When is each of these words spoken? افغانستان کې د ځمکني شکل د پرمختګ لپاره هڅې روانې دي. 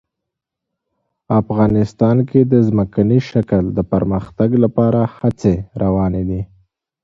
افغانستان 1.41 2.17
کې 2.29 2.39
د 2.51 2.53
ځمکني 2.67 3.19
شکل 3.29 3.63
د 3.77 3.79
پرمختګ 3.91 4.49
لپاره 4.63 4.99
هڅې 5.17 5.55
روانې 5.81 6.23
دي. 6.29 6.41